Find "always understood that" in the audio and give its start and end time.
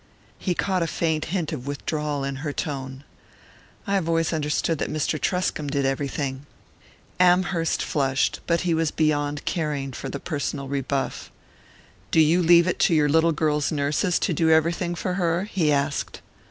4.09-4.89